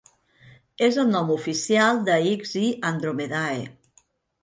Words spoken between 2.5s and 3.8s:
xi Andromedae.